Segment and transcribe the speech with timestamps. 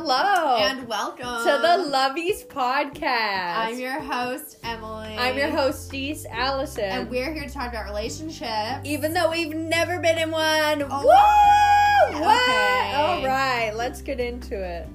[0.00, 0.58] hello.
[0.58, 3.56] And welcome to the Lovies podcast.
[3.56, 5.16] I'm your host, Emily.
[5.18, 6.84] I'm your hostess, Allison.
[6.84, 8.82] And we're here to talk about relationships.
[8.84, 10.84] Even though we've never been in one.
[10.88, 12.20] Oh, Woo!
[12.20, 12.94] What?
[12.94, 14.88] All right, let's get into it.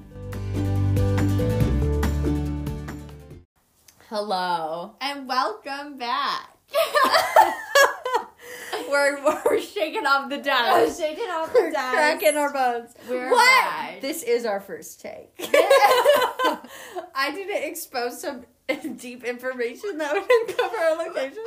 [4.08, 4.96] Hello.
[5.02, 6.56] And welcome back.
[8.94, 11.00] we're, we're shaking off the dust.
[11.00, 11.94] shaking off the dust.
[11.94, 12.94] cracking our bones.
[13.08, 13.64] We're what?
[13.64, 14.00] back.
[14.00, 15.32] This is our first take.
[17.14, 18.44] I didn't expose some
[18.96, 21.44] deep information that would uncover our location.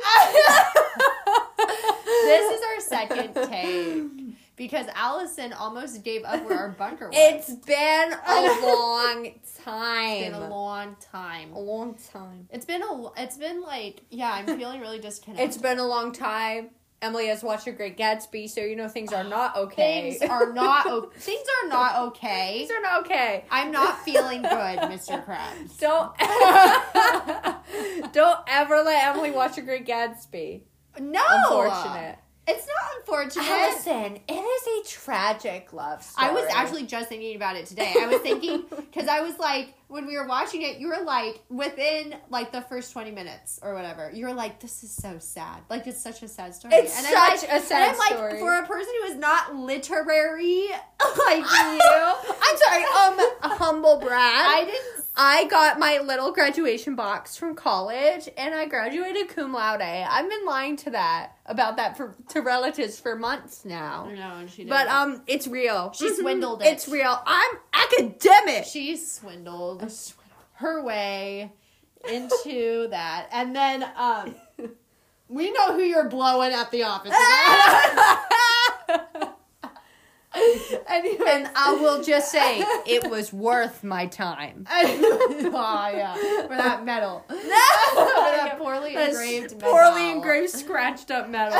[2.04, 7.16] this is our second take because Allison almost gave up where our bunker was.
[7.16, 9.32] It's been a long
[9.64, 10.10] time.
[10.10, 11.52] It's been a long time.
[11.52, 12.48] A long time.
[12.50, 13.08] It's been a.
[13.16, 14.32] It's been like yeah.
[14.32, 15.48] I'm feeling really disconnected.
[15.48, 16.70] It's been a long time.
[17.00, 20.10] Emily has watched The Great Gatsby, so you know things are not okay.
[20.18, 20.86] things are not.
[20.86, 22.58] O- things are not okay.
[22.58, 23.44] things are not okay.
[23.50, 25.24] I'm not feeling good, Mr.
[25.24, 25.78] Krabs.
[25.78, 26.12] Don't
[28.12, 30.62] don't ever let Emily watch The Great Gatsby.
[30.98, 32.18] No, Unfortunate.
[32.50, 33.44] It's not unfortunate.
[33.46, 36.28] Listen, it is a tragic love story.
[36.28, 37.94] I was actually just thinking about it today.
[38.00, 41.42] I was thinking because I was like, when we were watching it, you were like,
[41.48, 45.60] within like the first twenty minutes or whatever, you were like, "This is so sad.
[45.70, 47.98] Like it's such a sad story." It's and such I'm like, a sad and I'm
[47.98, 48.38] like, story.
[48.40, 50.66] for a person who is not literary
[51.26, 54.12] like you, I'm sorry, um, a humble brag.
[54.20, 55.04] I didn't.
[55.20, 59.80] I got my little graduation box from college and I graduated cum laude.
[59.82, 64.08] I've been lying to that about that for to relatives for months now.
[64.14, 64.68] No, she didn't.
[64.70, 65.92] But um it's real.
[65.92, 66.16] She Mhm.
[66.20, 66.66] swindled it.
[66.68, 67.20] It's real.
[67.26, 68.64] I'm academic.
[68.64, 69.77] she swindled
[70.54, 71.52] her way
[72.08, 74.34] into that, and then um,
[75.28, 77.12] we know who you're blowing at the office.
[80.88, 84.66] anyway, and I will just say it was worth my time.
[84.70, 90.16] oh yeah, for that medal, for that poorly engraved, poorly medal.
[90.16, 91.58] engraved scratched up metal.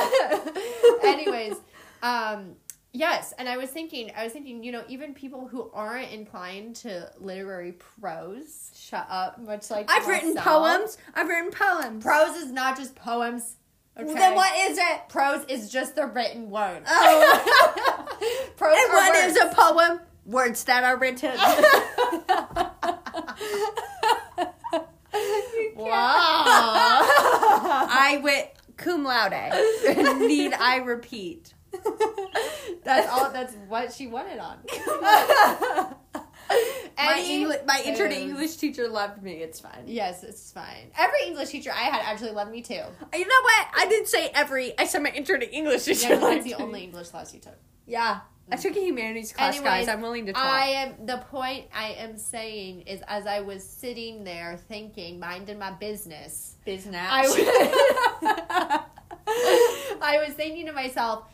[1.03, 1.57] Anyways,
[2.03, 2.57] um,
[2.93, 6.77] yes, and I was thinking, I was thinking, you know, even people who aren't inclined
[6.77, 9.41] to literary prose, Shut up.
[9.41, 10.97] much like I've written poems.
[11.15, 12.03] I've written poems.
[12.05, 13.57] Prose is not just poems.
[13.99, 14.15] Okay?
[14.15, 15.09] Then what is it?
[15.09, 16.83] Prose is just the written word.
[16.87, 18.07] Oh.
[18.57, 19.37] Prose and what words.
[19.37, 20.01] is a poem?
[20.25, 21.33] Words that are written.
[25.75, 25.89] Wow.
[27.91, 29.33] I went cum laude.
[30.21, 31.55] Need I repeat?
[32.89, 33.31] That's all.
[33.31, 34.59] That's what she wanted on.
[36.97, 38.13] My Any English, my prose.
[38.13, 39.35] English teacher loved me.
[39.35, 39.85] It's fine.
[39.87, 40.91] Yes, it's fine.
[40.99, 42.75] Every English teacher I had actually loved me too.
[42.75, 43.67] You know what?
[43.77, 44.77] I didn't say every.
[44.79, 46.09] I said my intern English teacher.
[46.09, 47.57] Yeah, that's the only English class you took.
[47.87, 48.63] Yeah, I mm.
[48.63, 49.89] took a humanities class, Anyways, guys.
[49.89, 50.43] I'm willing to talk.
[50.43, 55.59] I am the point I am saying is as I was sitting there thinking, minding
[55.59, 57.07] my business, business.
[57.09, 57.23] I
[59.27, 61.25] was, I was thinking to myself,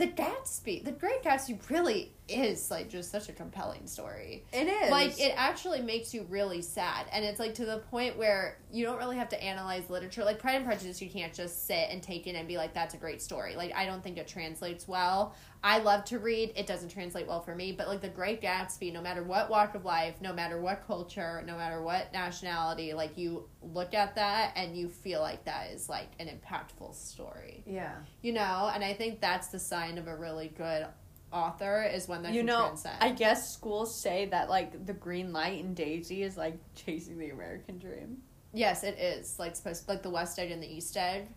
[0.00, 4.44] the Gatsby, the Great Gatsby, really is like just such a compelling story.
[4.52, 8.16] it is Like it actually makes you really sad, and it's like to the point
[8.16, 10.24] where you don't really have to analyze literature.
[10.24, 12.94] Like Pride and Prejudice, you can't just sit and take it and be like, "That's
[12.94, 15.34] a great story." Like I don't think it translates well.
[15.62, 17.72] I love to read; it doesn't translate well for me.
[17.72, 21.42] But like the Great Gatsby, no matter what walk of life, no matter what culture,
[21.46, 25.88] no matter what nationality, like you look at that and you feel like that is
[25.88, 27.94] like an impactful story, Yeah.
[28.22, 28.70] you know.
[28.72, 30.86] And I think that's the sign of a really good
[31.32, 32.96] author is one that you know, transcend.
[33.00, 37.30] I guess schools say that like the green light in Daisy is like chasing the
[37.30, 38.18] American dream.
[38.52, 41.28] Yes, it is like supposed like the West Egg and the East Egg,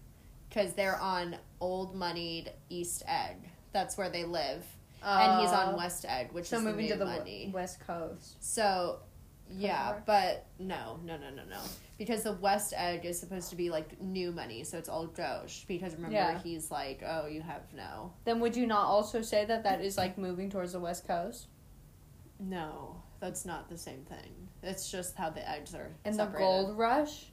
[0.49, 3.37] because they're on old moneyed East Egg.
[3.71, 4.65] That's where they live,
[5.03, 7.51] and he's on Uh, West Egg, which So is moving the to the money.
[7.53, 8.43] west coast.
[8.43, 8.99] So,
[9.51, 11.59] yeah, but no, no, no, no, no,
[11.97, 15.65] because the West Egg is supposed to be like new money, so it's all Doge.
[15.67, 16.39] Because remember, Yeah.
[16.39, 19.97] he's like, oh, you have no, Then would you not also say that that is
[19.97, 21.47] like moving towards the west coast?
[22.39, 24.49] no, that's not the same thing.
[24.61, 27.25] It's just how the eggs are And the gold rush?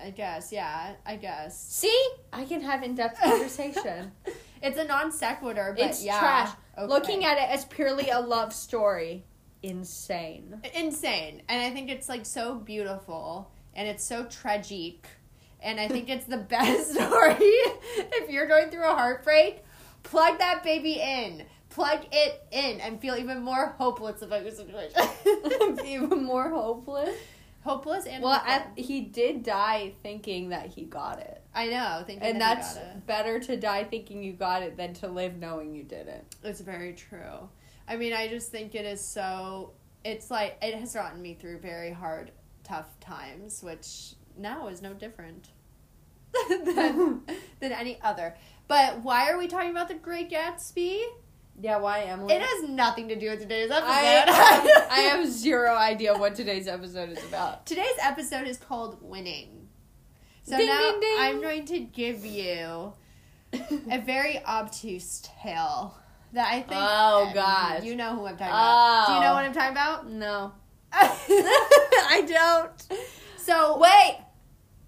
[0.00, 1.60] I guess, yeah, I guess.
[1.60, 2.08] See?
[2.32, 4.12] I can have in depth conversation.
[4.62, 6.50] It's a non sequitur, but it's yeah, trash.
[6.76, 6.86] okay.
[6.86, 9.24] Looking at it as purely a love story.
[9.62, 10.60] Insane.
[10.74, 15.06] insane and i think it's like so beautiful and it's so tragic
[15.60, 19.64] and i think it's the best story if you're going through a heartbreak
[20.04, 25.00] plug that baby in plug it in and feel even more hopeless about your situation
[25.84, 27.16] Even more hopeless.
[27.62, 28.40] hopeless and Well,
[28.76, 31.42] he did die thinking that he got it.
[31.54, 33.06] i know thinking And that it.
[33.06, 36.24] better to die thinking you got it than to live knowing you didn't.
[36.42, 37.48] It's very true.
[37.88, 39.72] I mean, I just think it is so
[40.04, 42.30] it's like it has gotten me through very hard,
[42.64, 45.48] tough times, which now is no different
[46.48, 47.22] than,
[47.60, 48.36] than any other.
[48.68, 51.02] But why are we talking about the Great Gatsby?
[51.60, 52.34] Yeah, why Emily?
[52.34, 53.88] It has nothing to do with today's episode.
[53.88, 57.66] I, I have zero idea what today's episode is about.
[57.66, 59.68] Today's episode is called Winning.
[60.44, 61.16] So Ding, now ding, ding.
[61.18, 62.92] I'm going to give you
[63.90, 65.98] a very obtuse tale
[66.32, 66.72] that I think.
[66.74, 67.82] Oh, gosh.
[67.84, 69.06] You know who I'm talking about.
[69.06, 69.34] Do you know Oh.
[69.34, 70.10] what I'm talking about?
[70.10, 70.52] No.
[70.92, 73.00] I don't.
[73.38, 74.18] so Wait!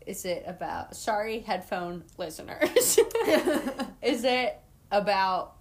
[0.06, 0.96] Is it about.
[0.96, 2.98] Sorry, headphone listeners.
[4.02, 4.58] is it
[4.90, 5.56] about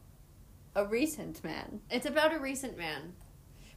[0.76, 1.81] a recent man?
[1.90, 3.14] it's about a recent man.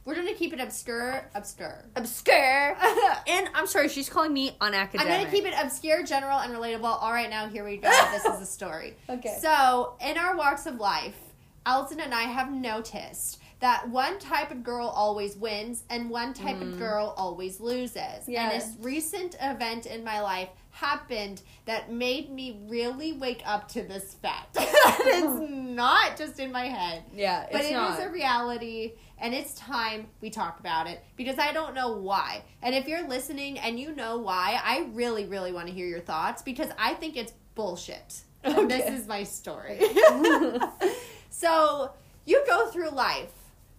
[0.05, 1.85] We're gonna keep it obscure, obscure.
[1.95, 2.77] Obscure.
[3.27, 4.99] And I'm sorry, she's calling me unacademic.
[4.99, 6.83] I'm gonna keep it obscure, general, and relatable.
[6.83, 7.89] All right, now here we go.
[8.11, 8.95] this is a story.
[9.09, 9.37] Okay.
[9.41, 11.15] So, in our walks of life,
[11.65, 16.59] Allison and I have noticed that one type of girl always wins and one type
[16.61, 16.77] of mm.
[16.77, 18.27] girl always loses.
[18.27, 18.75] Yes.
[18.75, 23.83] And a recent event in my life happened that made me really wake up to
[23.83, 24.57] this fact.
[24.59, 27.03] it's not just in my head.
[27.15, 28.03] Yeah, But it is not.
[28.03, 32.43] a reality, and it's time we talk about it because I don't know why.
[32.61, 36.01] And if you're listening and you know why, I really, really want to hear your
[36.01, 38.21] thoughts because I think it's bullshit.
[38.45, 39.79] And this is my story.
[41.33, 41.91] So
[42.25, 43.31] you go through life.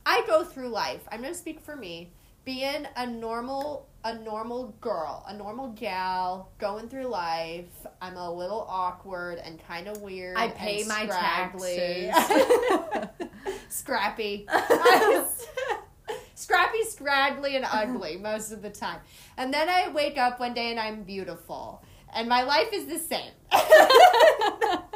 [0.05, 1.01] I go through life.
[1.11, 2.11] I'm gonna speak for me.
[2.45, 7.87] Being a normal, a normal girl, a normal gal, going through life.
[8.03, 10.37] I'm a little awkward and kind of weird.
[10.37, 12.11] I pay my scraggly.
[12.13, 13.29] taxes.
[13.71, 14.47] Scrappy.
[16.35, 18.99] Scrappy, scraggly, and ugly most of the time.
[19.37, 21.83] And then I wake up one day and I'm beautiful.
[22.13, 23.33] And my life is the same.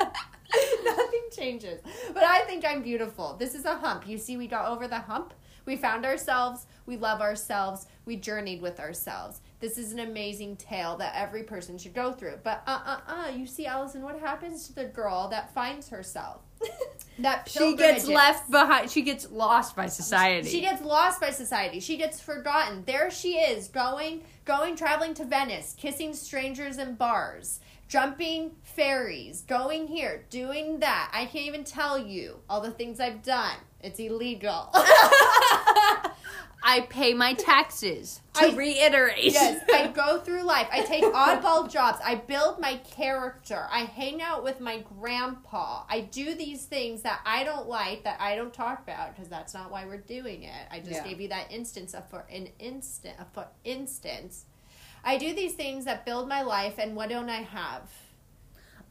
[1.39, 1.81] Changes.
[2.13, 3.37] But I think I'm beautiful.
[3.39, 4.09] This is a hump.
[4.09, 5.35] You see, we got over the hump.
[5.69, 6.67] We found ourselves.
[6.87, 7.87] We love ourselves.
[8.07, 9.43] We journeyed with ourselves.
[9.61, 12.39] This is an amazing tale that every person should go through.
[12.43, 16.41] But uh uh uh, you see, Allison, what happens to the girl that finds herself?
[17.19, 18.91] that she gets left behind.
[18.91, 20.49] She gets lost by society.
[20.49, 21.81] She gets lost by society.
[21.81, 22.85] She gets forgotten.
[22.87, 29.87] There she is, going, going, traveling to Venice, kissing strangers in bars, jumping ferries, going
[29.89, 31.11] here, doing that.
[31.13, 33.57] I can't even tell you all the things I've done.
[33.81, 34.71] It's illegal.
[36.61, 38.21] I pay my taxes.
[38.35, 39.33] To I- reiterate.
[39.33, 40.67] yes, I go through life.
[40.71, 41.99] I take oddball jobs.
[42.05, 43.67] I build my character.
[43.71, 45.85] I hang out with my grandpa.
[45.89, 49.55] I do these things that I don't like, that I don't talk about, because that's
[49.55, 50.67] not why we're doing it.
[50.71, 51.05] I just Yeah.
[51.05, 54.45] gave you that instance of for an instant, for instance.
[55.05, 57.91] I do these things that build my life, and what don't I have?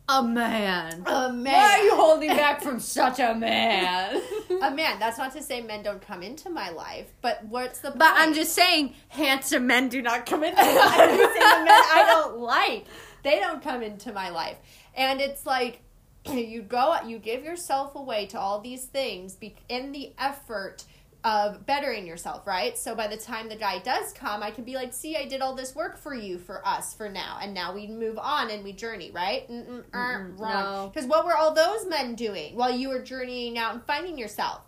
[0.10, 1.04] a man.
[1.06, 1.54] A man.
[1.54, 4.22] Why are you holding back from such a man?
[4.62, 5.00] a man.
[5.00, 7.92] That's not to say men don't come into my life, but what's the?
[7.92, 10.54] But I'm just saying, handsome men do not come in.
[10.58, 12.86] I'm just saying the men I don't like.
[13.24, 14.58] They don't come into my life.
[14.96, 15.82] And it's like
[16.26, 19.36] you go you give yourself away to all these things
[19.68, 20.86] in the effort
[21.28, 22.78] of bettering yourself, right?
[22.78, 25.42] So by the time the guy does come, I can be like, "See, I did
[25.42, 28.64] all this work for you for us for now." And now we move on and
[28.64, 29.46] we journey, right?
[29.50, 30.40] Mm-mm, Mm-mm, wrong.
[30.40, 30.92] no.
[30.94, 34.62] Cuz what were all those men doing while you were journeying out and finding yourself?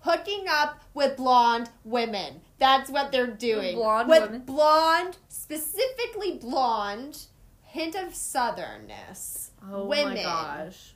[0.00, 2.40] Hooking up with blonde women.
[2.58, 3.76] That's what they're doing.
[3.76, 4.40] Blonde with women?
[4.42, 7.26] blonde, specifically blonde,
[7.62, 9.50] hint of southernness.
[9.70, 10.14] Oh women.
[10.14, 10.94] my gosh.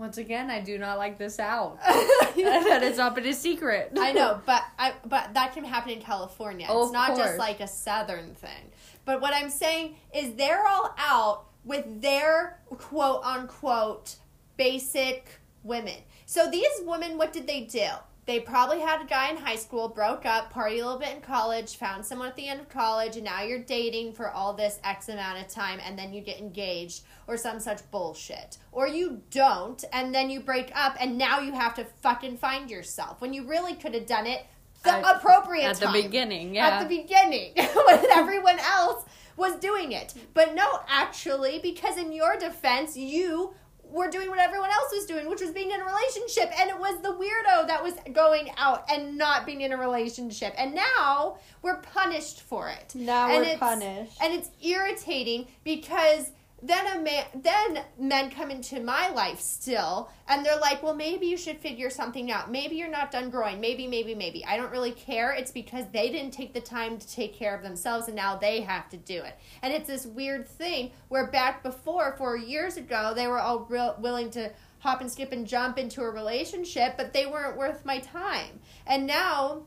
[0.00, 1.78] Once again, I do not like this out.
[1.84, 3.92] that is up in a secret.
[4.00, 6.66] I know, but I but that can happen in California.
[6.70, 8.72] Oh, it's not just like a southern thing.
[9.04, 14.16] But what I'm saying is they're all out with their quote unquote
[14.56, 15.96] basic women.
[16.24, 17.88] So these women, what did they do?
[18.30, 21.20] They probably had a guy in high school, broke up, party a little bit in
[21.20, 24.78] college, found someone at the end of college, and now you're dating for all this
[24.84, 28.58] X amount of time, and then you get engaged or some such bullshit.
[28.70, 32.70] Or you don't, and then you break up, and now you have to fucking find
[32.70, 34.46] yourself when you really could have done it
[34.84, 36.68] the At- appropriate at the beginning, yeah.
[36.68, 39.06] At the beginning, when everyone else
[39.36, 40.14] was doing it.
[40.34, 43.54] But no, actually, because in your defense, you
[43.90, 46.50] were doing what everyone else was doing, which was being in a relationship.
[46.60, 50.54] And it was the weirdo that was going out and not being in a relationship.
[50.56, 52.94] And now we're punished for it.
[52.94, 54.12] Now and we're punished.
[54.22, 56.30] And it's irritating because
[56.62, 61.26] then a man then men come into my life still and they're like well maybe
[61.26, 62.50] you should figure something out.
[62.50, 63.60] Maybe you're not done growing.
[63.60, 64.44] Maybe maybe maybe.
[64.44, 65.32] I don't really care.
[65.32, 68.60] It's because they didn't take the time to take care of themselves and now they
[68.60, 69.38] have to do it.
[69.62, 73.96] And it's this weird thing where back before four years ago they were all real,
[73.98, 74.50] willing to
[74.80, 78.60] hop and skip and jump into a relationship but they weren't worth my time.
[78.86, 79.62] And now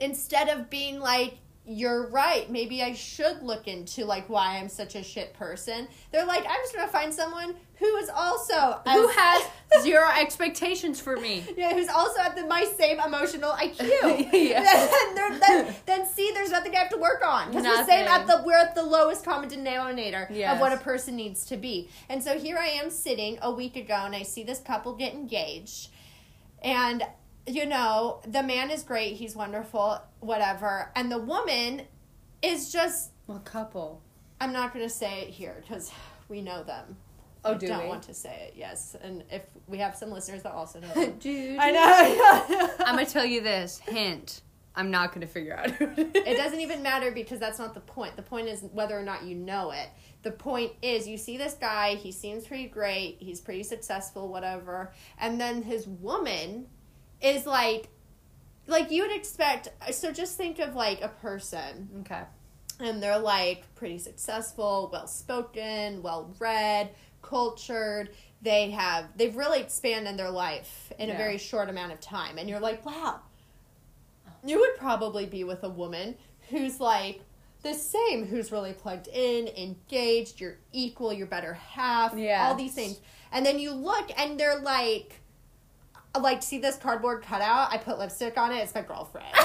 [0.00, 1.38] instead of being like
[1.72, 6.26] you're right maybe i should look into like why i'm such a shit person they're
[6.26, 9.50] like i'm just gonna find someone who is also Who as- has
[9.82, 11.42] zero expectations for me?
[11.56, 13.78] yeah, who's also at the, my same emotional IQ.
[14.34, 14.62] Yeah.
[15.14, 18.26] then, then, then see, there's nothing I have to work on because we're same at
[18.26, 20.52] the we're at the lowest common denominator Yes.
[20.54, 21.88] of what a person needs to be.
[22.10, 25.14] And so here I am sitting a week ago, and I see this couple get
[25.14, 25.88] engaged,
[26.62, 27.02] and
[27.46, 31.82] you know the man is great, he's wonderful, whatever, and the woman
[32.42, 33.10] is just.
[33.26, 34.02] What couple?
[34.40, 35.92] I'm not going to say it here because
[36.28, 36.96] we know them.
[37.44, 37.88] Oh, I do don't we?
[37.88, 38.54] want to say it.
[38.56, 41.18] Yes, and if we have some listeners that also know them.
[41.18, 41.58] Dude.
[41.58, 42.68] I know.
[42.84, 44.42] I'm gonna tell you this hint.
[44.76, 48.16] I'm not gonna figure out who it doesn't even matter because that's not the point.
[48.16, 49.88] The point is whether or not you know it.
[50.22, 54.92] The point is you see this guy, he seems pretty great, he's pretty successful, whatever,
[55.18, 56.66] and then his woman
[57.20, 57.88] is like
[58.66, 62.22] like you would expect so just think of like a person Okay.
[62.78, 66.90] and they're like pretty successful, well spoken, well read,
[67.22, 68.10] cultured.
[68.42, 72.48] They have they've really expanded their life in a very short amount of time, and
[72.48, 73.20] you're like, wow,
[74.44, 76.14] you would probably be with a woman
[76.48, 77.20] who's like
[77.62, 82.40] the same, who's really plugged in, engaged, you're equal, you're better half, Yes.
[82.42, 82.98] all these things,
[83.32, 85.19] and then you look and they're like.
[86.18, 87.72] Like, see this cardboard cutout?
[87.72, 88.56] I put lipstick on it.
[88.58, 89.26] It's my girlfriend.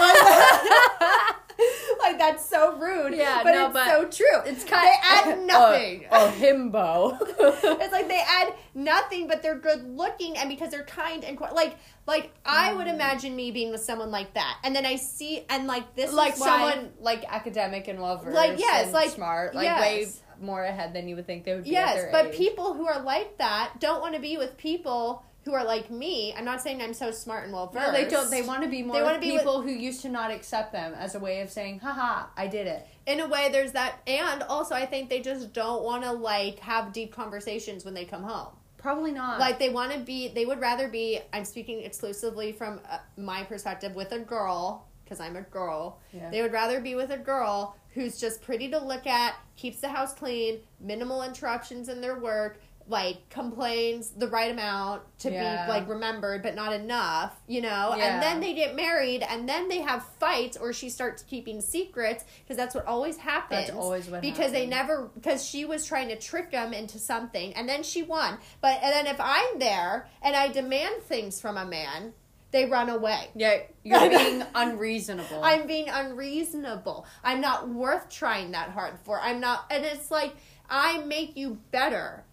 [1.99, 3.13] like that's so rude.
[3.15, 4.41] Yeah, but no, it's but so true.
[4.51, 4.85] It's kind.
[4.85, 6.05] they add nothing.
[6.11, 7.17] Oh, himbo.
[7.21, 11.53] it's like they add nothing, but they're good looking, and because they're kind and qu-
[11.53, 11.75] like,
[12.07, 12.95] like I would Mm.
[12.95, 16.35] imagine me being with someone like that, and then I see and like this, like
[16.35, 19.79] someone like academic and well versed, Like, yes, and like, smart, like yes.
[19.81, 20.07] way
[20.45, 21.69] more ahead than you would think they would be.
[21.69, 22.35] Yes, but age.
[22.35, 26.33] people who are like that don't want to be with people who are like me.
[26.35, 27.85] I'm not saying I'm so smart and well versed.
[27.85, 28.29] No, they don't.
[28.31, 30.31] They want to be more They with wanna be with- people who used to not
[30.31, 33.73] accept them as a way of saying, "Haha, I did it." in a way there's
[33.73, 37.93] that and also i think they just don't want to like have deep conversations when
[37.93, 38.47] they come home
[38.79, 39.39] Probably not.
[39.39, 43.43] like they want to be they would rather be i'm speaking exclusively from uh, my
[43.43, 46.31] perspective with a girl because i'm a girl Yeah.
[46.31, 49.89] they would rather be with a girl who's just pretty to look at keeps the
[49.89, 55.65] house clean minimal interruptions in their work like complains the right amount to Yeah.
[55.65, 57.95] be like remembered but not enough you know?
[57.97, 58.13] Yeah.
[58.13, 62.23] and then they get married and then they have fights or she starts keeping secrets
[62.43, 63.67] because that's what always happens.
[63.67, 67.53] That's always what because they never because she was trying to trick him into something
[67.53, 68.37] and then she won.
[68.61, 72.13] But and then if i'm there and i demand things from a man
[72.51, 73.29] they run away.
[73.35, 75.43] Yeah, you're being unreasonable.
[75.43, 77.05] i'm being unreasonable.
[77.23, 79.19] I'm not worth trying that hard for.
[79.19, 80.35] I'm not and it's like
[80.69, 82.23] i make you better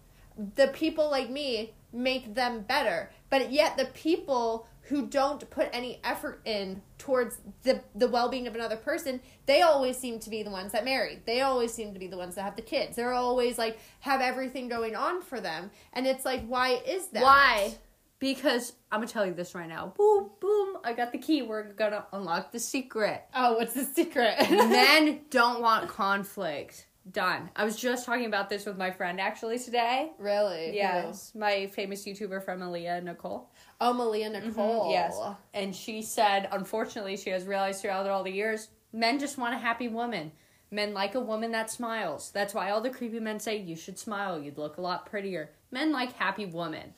[0.55, 6.01] the people like me make them better but yet the people who don't put any
[6.03, 10.49] effort in towards the the well-being of another person they always seem to be the
[10.49, 13.13] ones that marry they always seem to be the ones that have the kids they're
[13.13, 17.75] always like have everything going on for them and it's like why is that Why?
[18.19, 19.93] Because I'm gonna tell you this right now.
[19.97, 20.77] Boom, boom.
[20.85, 21.41] I got the key.
[21.41, 23.21] We're gonna unlock the secret.
[23.35, 26.87] oh what's the secret Men don't want conflict.
[27.11, 27.49] Done.
[27.55, 30.11] I was just talking about this with my friend actually today.
[30.17, 33.49] really Yes, my famous YouTuber from Aaliyah, Nicole.
[33.81, 34.47] oh malia mm-hmm.
[34.47, 35.19] nicole Yes.
[35.53, 39.57] And she said, unfortunately, she has realized throughout all the years, men just want a
[39.57, 40.31] happy woman.
[40.71, 42.31] Men like a woman that smiles.
[42.31, 44.41] That's why all the creepy men say, you should smile.
[44.41, 45.51] You'd look a lot prettier.
[45.71, 46.93] Men like happy women.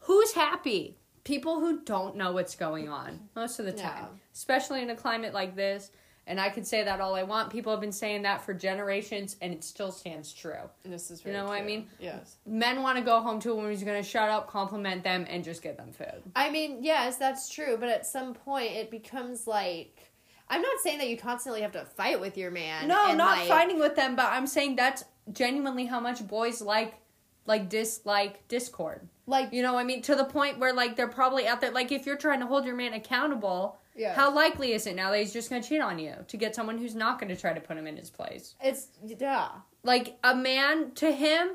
[0.00, 0.98] Who's happy?
[1.22, 5.34] People who don't know what's going on most of the time, especially in a climate
[5.34, 5.90] like this.
[6.30, 7.50] And I could say that all I want.
[7.50, 10.70] People have been saying that for generations, and it still stands true.
[10.84, 11.88] this is You know what I mean?
[11.98, 15.02] yes Men want to go home to a woman who's going to shut up, compliment
[15.02, 16.22] them, and just get them food.
[16.36, 20.12] I mean, yes, that's true, but at some point it becomes like
[20.48, 22.86] I'm not saying that you constantly have to fight with your man.
[22.86, 26.94] No, not like- fighting with them, but I'm saying that's genuinely how much boys like
[27.44, 29.08] like dislike discord.
[29.26, 30.02] Like You know what I mean?
[30.02, 32.64] To the point where like they're probably out there like if you're trying to hold
[32.64, 34.16] your man accountable, Yes.
[34.16, 36.78] how likely is it now that he's just gonna cheat on you to get someone
[36.78, 38.54] who's not gonna try to put him in his place?
[38.62, 39.48] it's yeah.
[39.82, 41.52] Like a man to him,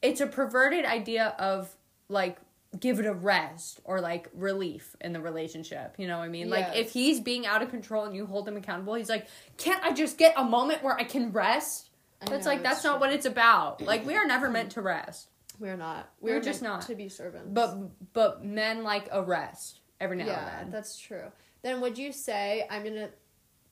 [0.00, 1.74] it's a perverted idea of
[2.08, 2.38] like
[2.78, 5.94] give it a rest or like relief in the relationship.
[5.98, 6.50] You know what I mean?
[6.50, 9.82] Like if he's being out of control and you hold him accountable, he's like, Can't
[9.82, 11.90] I just get a moment where I can rest?
[12.20, 13.80] That's know, like that's it's not what it's about.
[13.80, 15.28] Like we are never meant to rest.
[15.58, 16.10] We're not.
[16.20, 16.82] We're We're, just not.
[16.82, 17.48] to be servants.
[17.52, 20.70] But but men like a rest every now yeah, and then.
[20.70, 21.32] that's true.
[21.62, 23.10] Then would you say I'm gonna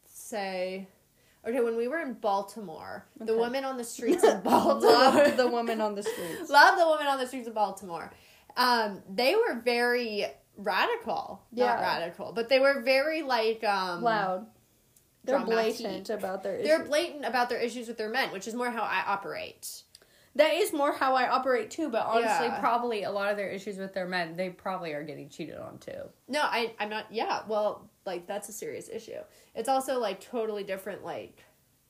[0.07, 0.89] say
[1.47, 3.41] okay when we were in Baltimore, the Okay.
[3.41, 6.51] women on the streets of Baltimore Loved the woman on the streets.
[6.51, 8.13] Love the women on the streets of Baltimore.
[8.57, 10.27] Um, they were very
[10.57, 11.43] radical.
[11.53, 11.81] Not Yeah.
[11.81, 14.47] radical, but they were very like um Loud.
[15.25, 15.77] They're dramatic.
[15.79, 16.69] blatant about their issues.
[16.69, 19.83] They're blatant about their issues with their men, which is more how I operate.
[20.37, 22.61] That is more how I operate too, but honestly, Yeah.
[22.61, 25.79] probably a lot of their issues with their men, they probably are getting cheated on
[25.79, 26.09] too.
[26.29, 27.07] No, I I'm not.
[27.11, 29.21] Yeah, well, like that's a serious issue.
[29.55, 31.05] It's also like totally different.
[31.05, 31.43] Like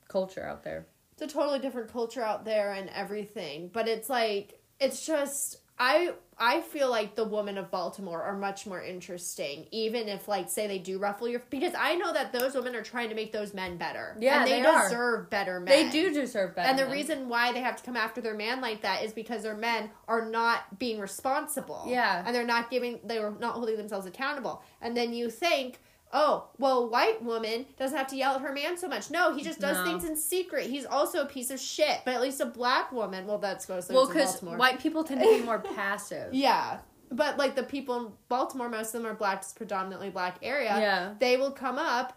[0.08, 0.86] Culture out there.
[1.12, 3.68] it's a totally different culture out there and everything.
[3.72, 8.66] But it's like it's just I I feel like the women of Baltimore are much
[8.66, 12.54] more interesting, even if like say they do ruffle your because I know that those
[12.54, 14.14] women are trying to make those men better.
[14.20, 14.82] Yeah, and they, they are.
[14.82, 15.66] deserve better men.
[15.66, 16.68] They do deserve better.
[16.68, 16.92] And the men.
[16.92, 19.90] reason why they have to come after their man like that is because their men
[20.08, 21.84] are not being responsible.
[21.86, 22.22] Yeah.
[22.26, 24.62] And they're not giving, they're not holding themselves accountable.
[24.82, 25.78] And then you think,
[26.12, 29.10] oh, well, white woman doesn't have to yell at her man so much.
[29.10, 29.84] No, he just does No.
[29.84, 30.68] things in secret.
[30.70, 32.00] He's also a piece of shit.
[32.04, 35.26] But at least a black woman, well, that's goes well, because white people tend to
[35.28, 36.32] be more passive.
[36.46, 36.78] Yeah.
[37.10, 40.76] But like the people in Baltimore, most of them are black, it's predominantly black area.
[40.78, 41.14] Yeah.
[41.20, 42.16] They will come up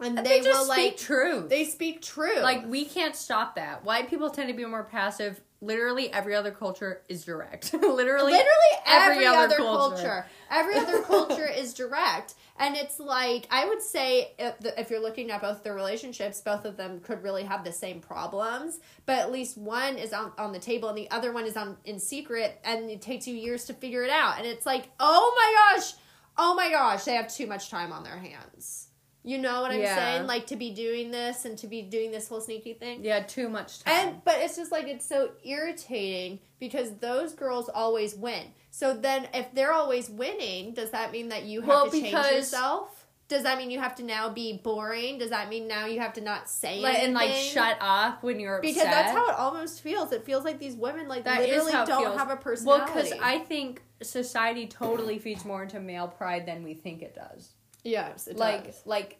[0.00, 1.48] and, And they, they, just will speak like, truth.
[1.48, 2.40] they speak true.
[2.40, 3.84] like we can't stop that.
[3.84, 5.40] White people tend to be more passive.
[5.62, 7.72] Literally every other culture is direct.
[7.72, 9.96] Literally, literally every, every other, other culture.
[9.96, 10.26] culture.
[10.50, 15.00] every other culture is direct and it's like i would say if, the, if you're
[15.00, 19.18] looking at both their relationships both of them could really have the same problems but
[19.18, 21.98] at least one is on, on the table and the other one is on in
[21.98, 25.76] secret and it takes you years to figure it out and it's like oh my
[25.76, 25.92] gosh
[26.38, 28.85] oh my gosh they have too much time on their hands
[29.26, 29.96] you know what i'm Yeah.
[29.96, 33.20] saying like to be doing this and to be doing this whole sneaky thing yeah,
[33.20, 33.94] too much time.
[34.08, 38.44] and but it's just like it's so irritating because those girls always win.
[38.70, 42.12] So then if they're always winning, does that mean that you have Well, to change
[42.12, 43.06] yourself?
[43.28, 45.18] Does that mean you have to now be boring?
[45.18, 48.38] Does that mean now you have to not say like, and like shut up when
[48.38, 48.74] you're upset.
[48.74, 50.12] Because that's how it almost feels.
[50.12, 52.16] It feels like these women like That literally don't feels.
[52.18, 52.92] have a personality.
[52.94, 57.14] Well, because I think society totally feeds more into male pride than we think it
[57.14, 57.50] does.
[57.86, 58.82] Yes, it like, does.
[58.84, 59.18] like,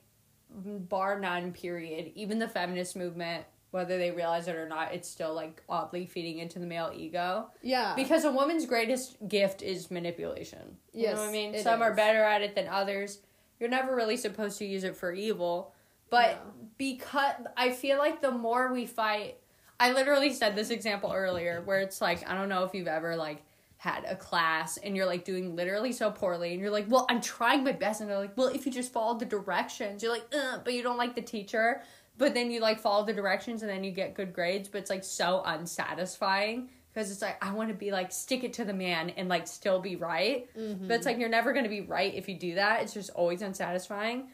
[0.51, 1.53] bar none.
[1.53, 2.13] Period.
[2.15, 6.39] Even the feminist movement, whether they realize it or not, it's still like oddly feeding
[6.39, 7.47] into the male ego.
[7.63, 10.77] yeah, Because a woman's greatest gift is manipulation.
[10.93, 11.59] You Yes, know what I mean?
[11.59, 13.21] Some are better at it than others.
[13.61, 15.73] You're never really supposed to use it for evil.
[16.11, 16.69] But No.
[16.79, 19.39] because I feel like the more we fight
[19.79, 23.15] I literally said this example earlier where it's like, I don't know if you've ever
[23.15, 23.43] like
[23.87, 27.21] had a class and you're like doing literally so poorly and you're like, well, I'm
[27.21, 30.25] trying my best and they're like, well, if you just follow the directions, you're like,
[30.65, 31.83] but you don't like the teacher.
[32.19, 34.91] But then you like follow the directions and then you get good grades, but it's
[34.91, 38.73] like so unsatisfying because it's like I want to be like stick it to the
[38.73, 40.49] man and like still be right.
[40.55, 41.05] But it's mm-hmm.
[41.05, 42.83] like you're never going to be right if you do that.
[42.83, 44.31] It's just always unsatisfying.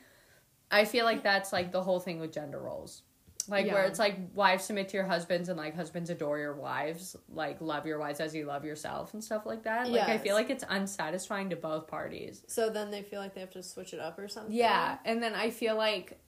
[0.70, 3.02] I feel like that's like the whole thing with gender roles.
[3.48, 7.16] Like where it's like wives submit to your husbands and like husbands adore your wives,
[7.32, 9.90] like love your wives as you love yourself and stuff like that.
[9.90, 12.42] Like I feel like it's unsatisfying to both parties.
[12.46, 14.54] so then they feel like they have to switch it up or something.
[14.54, 16.18] Yeah, and then I feel like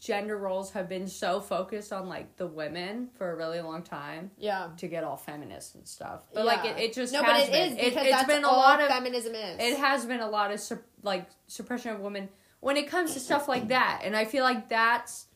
[0.00, 4.30] gender roles have been so focused on like the women for a really long time
[4.36, 4.68] yeah.
[4.76, 6.24] to get all feminist and stuff.
[6.34, 7.72] But like it, it just no, has but it been.
[7.72, 9.58] is It, because it's that's been a all lot of feminism is.
[9.60, 10.60] it has been a lot of
[11.02, 12.28] like suppression of women
[12.64, 15.26] when it comes to stuff like that and i feel like that's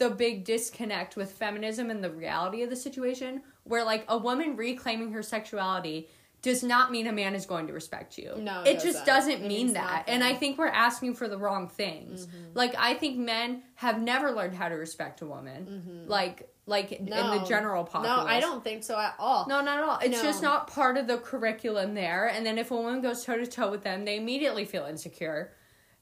[0.00, 4.56] the big disconnect with feminism and the reality of the situation where like a woman
[4.56, 6.08] reclaiming her sexuality
[6.42, 8.32] does not mean a man is going to respect you.
[8.38, 9.30] No, it, it just doesn't.
[9.30, 10.04] It mean that.
[10.08, 12.26] And I think we're asking for the wrong things.
[12.26, 12.36] Mm-hmm.
[12.54, 16.06] Like I think men have never learned how to respect a woman.
[16.08, 17.44] Like like in the Mm-hmm.
[17.46, 18.24] General populace.
[18.24, 19.46] No, I don't think so at all.
[19.48, 19.98] No, not at all.
[20.02, 20.22] It's No.
[20.22, 22.26] just not part of the curriculum there.
[22.28, 25.52] And then if a woman goes toe to toe with them, they immediately feel insecure.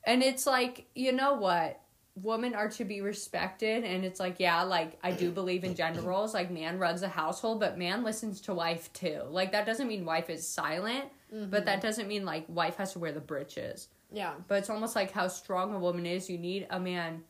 [0.05, 1.81] And it's like, you know what?
[2.23, 3.85] Women are to be respected.
[3.85, 6.35] And it's like, yeah, like I do believe in gender roles.
[6.35, 9.23] Like man runs a household, but man listens to wife too.
[9.29, 11.81] Like that doesn't mean wife is silent, but that mm-hmm.
[11.81, 13.89] doesn't mean like wife has to wear the breeches.
[14.11, 14.35] Yeah.
[14.47, 16.31] But it's almost like how strong a woman is.
[16.31, 17.23] You need a man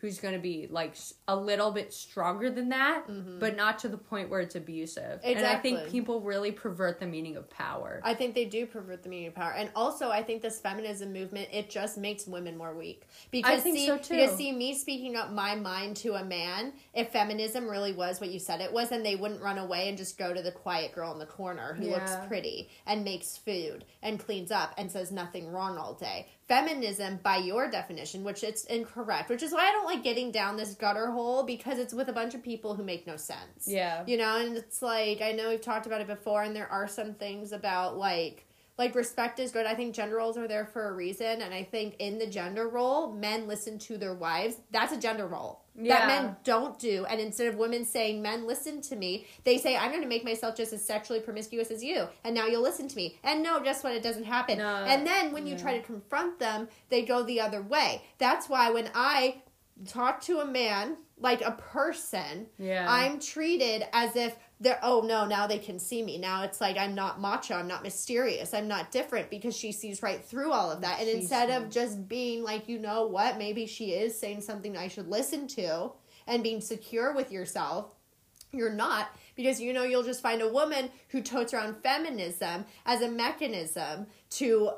[0.00, 0.94] who's going to be like
[1.26, 3.40] a little bit stronger than that, mm-hmm.
[3.40, 5.20] but not to the point where it's abusive.
[5.24, 5.34] Exactly.
[5.34, 8.00] And I think people really pervert the meaning of power.
[8.04, 11.12] I think they do pervert the meaning of power, and also I think this feminism
[11.12, 13.08] movement it just makes women more weak.
[13.32, 14.14] Because think see, so, too.
[14.14, 18.30] because see, me speaking up my mind to a man, if feminism really was what
[18.30, 20.94] you said it was, then they wouldn't run away and just go to the quiet
[20.94, 25.10] girl in the corner who looks pretty and makes food and cleans up and says
[25.10, 26.28] nothing wrong all day.
[26.48, 30.56] Feminism, by your definition, which it's incorrect, which is why I don't like getting down
[30.56, 33.66] this gutter hole because it's with a bunch of people who make no sense.
[33.66, 34.02] Yeah.
[34.06, 36.88] You know, and it's like I know we've talked about it before, and there are
[36.88, 38.47] some things about like
[38.78, 39.66] like respect is good.
[39.66, 42.68] I think gender roles are there for a reason, and I think in the gender
[42.68, 44.56] role, men listen to their wives.
[44.70, 45.98] That's a gender role Yeah.
[45.98, 47.04] that men don't do.
[47.10, 50.24] And instead of women saying, "Men listen to me," they say, "I'm going to make
[50.24, 53.58] myself just as sexually promiscuous as you, and now you'll listen to me." And no,
[53.60, 53.94] guess what?
[53.94, 54.58] It doesn't happen.
[54.58, 54.76] No.
[54.84, 55.62] and then when you Yeah.
[55.62, 58.02] try to confront them, they go the other way.
[58.18, 59.42] That's why when I
[59.86, 62.86] talk to a man like a person, Yeah.
[62.88, 66.18] I'm treated as if they're oh no, now they can see me.
[66.18, 70.02] Now it's like I'm not macho, I'm not mysterious, I'm not different because she sees
[70.02, 70.98] right through all of that.
[70.98, 74.76] And She's instead of just being like, you know what, maybe she is saying something
[74.76, 75.92] I should listen to
[76.26, 77.86] and being secure with yourself,
[78.52, 83.02] you're not because you know you'll just find a woman who totes around feminism as
[83.02, 84.72] a mechanism to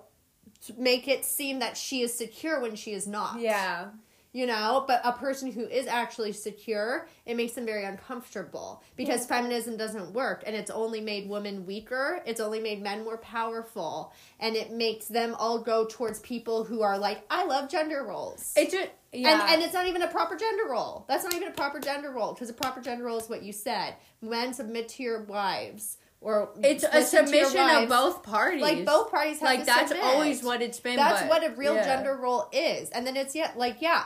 [0.76, 3.86] make it seem that she is secure when she is not yeah.
[4.32, 9.26] You know but a person who is actually secure it makes them very uncomfortable because
[9.26, 14.12] feminism doesn't work and it's only made women weaker it's only made men more powerful
[14.38, 18.52] and it makes them all go towards people who are like i love gender roles
[18.56, 19.42] It just yeah.
[19.42, 21.04] and, and it's not even a proper gender role.
[21.08, 23.52] That's not even a proper gender role because a proper gender role is what you
[23.52, 23.96] said.
[24.22, 28.62] Men submit to your wives, or it's a listen to your submission of both parties.
[28.62, 30.04] Like both parties have Like that's submit.
[30.04, 30.96] always what it's been.
[30.96, 31.84] That's but- what a real yeah.
[31.84, 32.90] gender role is.
[32.90, 34.04] And then it's yet like yeah,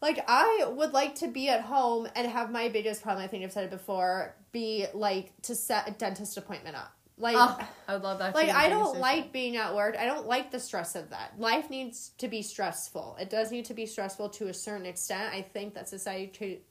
[0.00, 3.24] like I would like to be at home and have my biggest problem.
[3.24, 4.34] I think I've said it before.
[4.52, 6.94] Be like to set a dentist appointment up.
[7.22, 7.56] Like Oh,
[7.86, 8.34] I would love that.
[8.34, 9.96] like I don't like being at work.
[9.96, 11.38] I don't like the stress of that.
[11.38, 13.16] Life needs to be stressful.
[13.20, 15.32] It does need to be stressful to a certain extent.
[15.32, 16.26] I think that society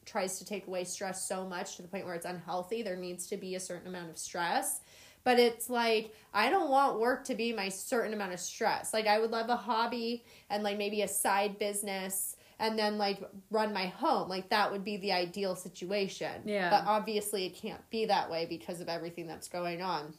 [0.05, 2.81] tr- tries to take away stress so much to the point where it's unhealthy.
[2.81, 4.81] There needs to be a certain amount of stress.
[5.23, 8.93] But it's like I don't want work to be my certain amount of stress.
[8.93, 13.19] Like I would love a hobby and like maybe a side business and then like
[13.49, 14.27] run my home.
[14.27, 16.41] Like that would be the ideal situation.
[16.43, 16.69] Yeah.
[16.69, 20.13] But obviously it can't be that way because of everything that's going on.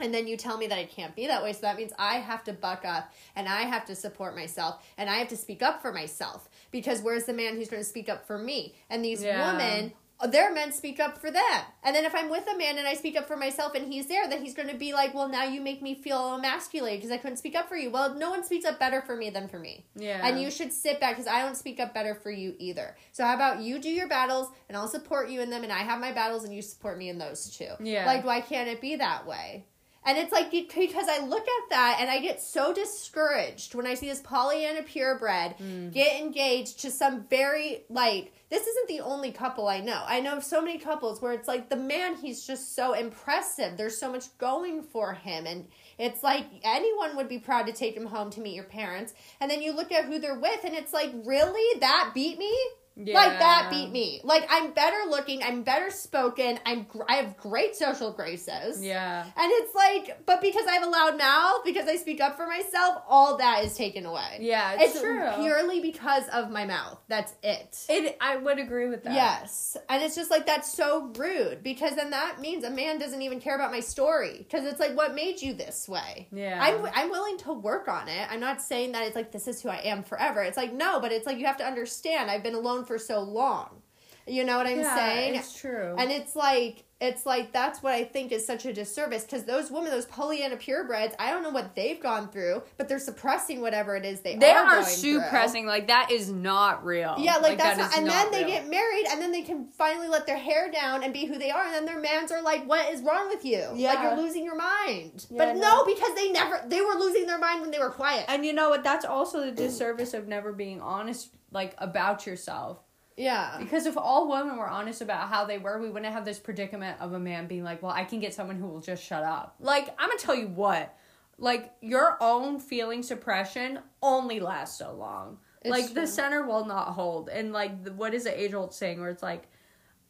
[0.00, 1.52] And then you tell me that it can't be that way.
[1.52, 5.08] So that means I have to buck up and I have to support myself and
[5.10, 6.48] I have to speak up for myself.
[6.70, 8.74] Because where's the man who's going to speak up for me?
[8.88, 9.52] And these Yeah.
[9.52, 11.62] women, uh, their men speak up for them.
[11.82, 14.06] And then if I'm with a man and I speak up for myself and he's
[14.06, 17.10] there, then he's going to be like, well, now you make me feel emasculated because
[17.10, 17.90] I couldn't speak up for you.
[17.90, 19.86] Well, no one speaks up better for me than for me.
[19.96, 20.20] Yeah.
[20.26, 22.96] And you should sit back because I don't speak up better for you either.
[23.12, 25.78] So how about you do your battles and I'll support you in them and I
[25.78, 27.70] have my battles and you support me in those too.
[27.80, 28.04] Yeah.
[28.04, 29.64] Like why can't it be that way?
[30.04, 33.94] And it's like because I look at that and I get so discouraged when I
[33.94, 35.92] see this Pollyanna purebred Mm.
[35.92, 40.02] get engaged to some very like this isn't the only couple I know.
[40.06, 43.76] I know of so many couples where it's like the man he's just so impressive.
[43.76, 47.94] There's so much going for him and it's like anyone would be proud to take
[47.96, 49.12] him home to meet your parents.
[49.40, 52.56] And then you look at who they're with and it's like really that beat me?
[52.96, 54.20] Like that beat me.
[54.24, 58.84] Like I'm better looking, I'm better spoken, I'm gr- I have great social graces.
[58.84, 59.24] Yeah.
[59.24, 62.46] And it's like, but because I have a loud mouth, because I speak up for
[62.46, 64.38] myself, all that is taken away.
[64.40, 65.30] Yeah, it's, It's true.
[65.38, 66.98] purely because of my mouth.
[67.08, 67.86] That's it.
[67.88, 68.16] It.
[68.20, 69.14] I would agree with that.
[69.14, 69.76] Yes.
[69.88, 73.40] And it's just like, that's so rude because then that means a man doesn't even
[73.40, 74.38] care about my story.
[74.38, 76.28] Because it's like, what made you this way?
[76.32, 76.58] Yeah.
[76.62, 78.26] I'm, I'm willing to work on it.
[78.30, 80.42] I'm not saying that it's like, this is who I am forever.
[80.42, 83.20] It's like, no, but it's like, you have to understand, I've been alone for so
[83.20, 83.82] long.
[84.26, 85.34] You know what I'm Yeah, saying?
[85.36, 85.94] It's true.
[85.96, 89.70] And it's like it's like that's what I think is such a disservice because those
[89.70, 93.96] women, those Pollyanna purebreds, I don't know what they've gone through, but they're suppressing whatever
[93.96, 94.66] it is they, they are.
[94.66, 95.66] are suppressing.
[95.66, 97.14] Like that is not real.
[97.18, 99.68] Yeah, like, that's that not, and not then they get married, and then they can
[99.68, 102.42] finally let their hair down and be who they are, and then their mans are
[102.42, 103.66] like, "What is wrong with you?
[103.72, 107.38] Like you're losing your mind." Yeah, but no, because they never they were losing their
[107.38, 108.26] mind when they were quiet.
[108.28, 108.84] And you know what?
[108.84, 112.78] That's also the disservice of never being honest, like about yourself.
[113.16, 116.38] yeah, Because if all women were honest about how they were, we wouldn't have this
[116.38, 119.22] predicament of a man being like, "Well, I can get someone who will just shut
[119.22, 120.94] up." Like I'm gonna tell you what,
[121.38, 125.38] like your own feeling suppression only lasts so long.
[125.62, 125.94] It's like true.
[126.02, 129.10] the center will not hold, and like the, what is the age old saying where
[129.10, 129.48] it's like.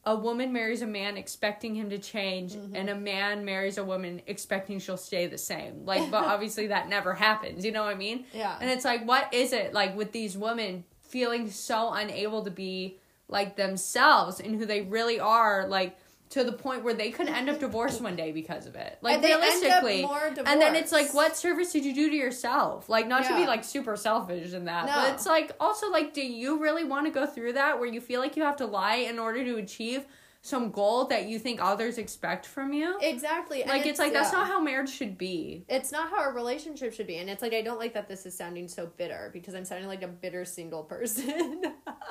[0.07, 2.75] A woman marries a man expecting him to change, Mm-hmm.
[2.75, 5.85] and a man marries a woman expecting she'll stay the same.
[5.85, 7.67] Like, but obviously that never happens.
[7.67, 8.25] You know what I mean?
[8.33, 8.57] yeah.
[8.63, 12.99] And it's like, what is it like with these women feeling so unable to be
[13.29, 15.97] like themselves and who they really are, like
[16.31, 18.99] to the point where they could end up divorced one day because of it.
[19.03, 20.45] Like And they end up realistically.
[20.47, 22.89] and then it's like, what service did you do to yourself?
[22.89, 24.93] Like, not to be like super selfish in that, No.
[24.95, 28.01] but it's like also like, do you really want to go through that where you
[28.01, 30.05] feel like you have to lie in order to achieve
[30.43, 32.97] some goal that you think others expect from you?
[33.03, 33.63] exactly.
[33.67, 35.65] Like, it's, like that's not how marriage should be.
[35.69, 38.25] it's not how a relationship should be and it's like i don't like that this
[38.25, 41.63] is sounding so bitter because i'm sounding like a bitter single person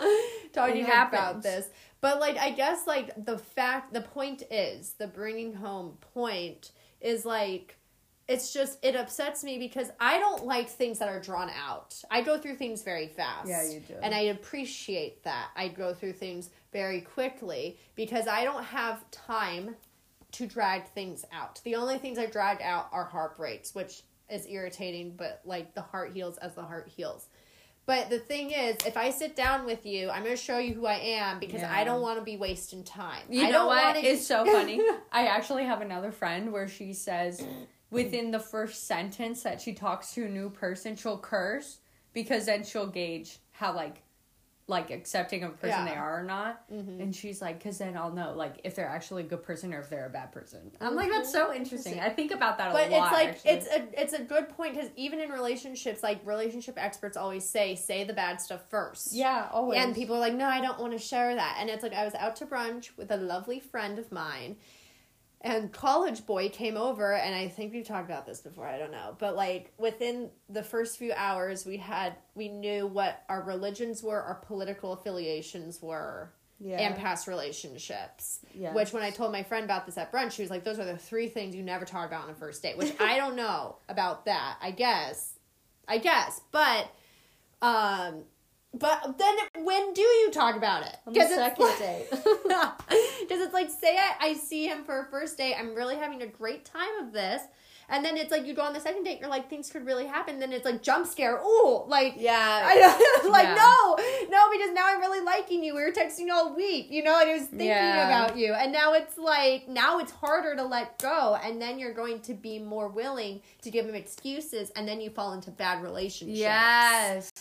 [0.54, 1.70] talking about this
[2.02, 7.26] but like i guess like the fact the point is the bringing home point is
[7.26, 7.79] like
[8.30, 12.22] it's just it upsets me because i don't like things that are drawn out i
[12.22, 13.96] go through things very fast Yeah, you do.
[14.02, 19.76] and i appreciate that i go through things very quickly because i don't have time
[20.32, 21.60] to drag things out.
[21.64, 26.12] The only things I drag out are heartbreaks, which is irritating, but like the heart
[26.14, 27.26] heals as the heart heals.
[27.88, 30.76] But the thing is, if I sit down with you, I'm going to show you
[30.76, 31.74] who I am because Yeah.
[31.76, 33.24] I don't want to be wasting time.
[33.28, 33.84] You I know don't what?
[33.96, 34.80] wanna- It's so funny.
[35.12, 37.44] I actually have another friend where she says
[37.92, 41.80] within the first sentence that she talks to a new person, she'll curse
[42.14, 44.02] because then she'll gauge how like
[44.68, 45.92] like accepting of a person Yeah.
[45.94, 46.70] they are or not.
[46.72, 47.02] Mhm.
[47.02, 49.80] And she's like, because then I'll know like if they're actually a good person or
[49.80, 50.70] if they're a bad person.
[50.80, 52.00] I'm like, that's so interesting.
[52.00, 53.06] I think about that a But lot.
[53.06, 53.50] it's like actually.
[53.52, 57.74] it's a it's a good point because even in relationships, like relationship experts always say,
[57.74, 59.12] say the bad stuff first.
[59.12, 59.80] yeah, always.
[59.84, 61.58] And people are like, no, I don't want to share that.
[61.60, 64.56] And it's like, I was out to brunch with a lovely friend of mine,
[65.42, 68.92] and college boy came over, and I think we've talked about this before, I don't
[68.92, 69.16] know.
[69.20, 74.22] But like, within the first few hours, we had, we knew what our religions were,
[74.22, 76.82] our political affiliations were, yeah.
[76.82, 78.42] and past relationships.
[78.54, 78.76] Yes.
[78.76, 80.86] Which, when I told my friend about this at brunch, she was like, those are
[80.86, 83.78] the three things you never talk about on a first date, which I don't know
[83.88, 85.36] about that, I guess.
[85.88, 86.42] I guess.
[86.52, 86.94] But,
[87.62, 88.24] um,
[88.74, 90.96] but then when do you talk about it?
[91.08, 92.08] On the second like- date.
[93.22, 96.22] Because it's like, say I, I see him for a first date, I'm really having
[96.24, 97.44] a great time of this.
[97.92, 100.06] And then it's like you go on the second date, you're like, things could really
[100.06, 100.40] happen.
[100.40, 101.38] Then it's like jump scare.
[101.44, 102.62] Ooh, like yeah.
[102.64, 103.56] I like Yeah.
[103.56, 103.96] no,
[104.30, 105.74] no, because now I'm really liking you.
[105.76, 108.06] We were texting all week, you know, and I was thinking Yeah.
[108.26, 108.54] about you.
[108.54, 112.36] And now it's like now it's harder to let go, and then you're going to
[112.36, 116.38] be more willing to give him excuses, and then you fall into bad relationships.
[116.40, 117.32] Yes.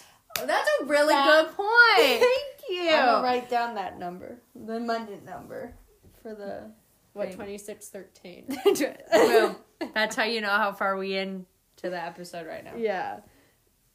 [0.47, 2.21] That's a really That- good point.
[2.21, 2.91] Thank you.
[2.91, 5.75] I'm write down that number, the Monday number,
[6.23, 6.71] for the.
[7.13, 8.47] what twenty six thirteen?
[9.13, 9.57] Boom.
[9.95, 11.47] That's how you know how far we in
[11.77, 12.75] to the episode right now.
[12.77, 13.21] Yeah.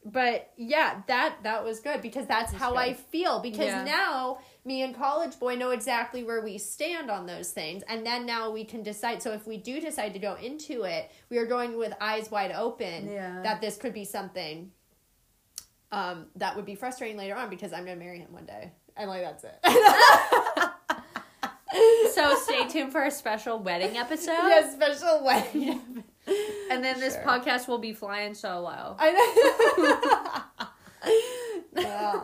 [0.06, 2.80] But yeah, that that was good because that's That's how good.
[2.80, 3.84] I feel because Yeah.
[3.86, 8.26] now me and college boy know exactly where we stand on those things and then
[8.26, 11.46] now we can decide so if we do decide to go into it, we are
[11.46, 13.42] going with eyes wide open Yeah.
[13.44, 14.72] that this could be something
[15.94, 18.72] um that would be frustrating later on because I'm to marry him one day.
[18.98, 19.60] And like that's it.
[22.14, 24.32] So stay tuned for a special wedding episode.
[24.34, 26.04] yeah, special wedding.
[26.72, 28.96] And then this podcast will be flying solo.
[28.98, 29.12] I
[31.04, 31.12] know.
[31.84, 32.22] Yeah.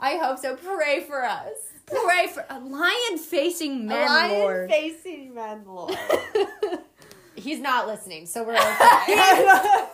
[0.00, 0.54] I hope so.
[0.56, 1.54] Pray for us.
[1.86, 5.96] Pray for a lion facing men, Lion facing men, Lord.
[7.38, 8.64] He's not listening, so we're okay.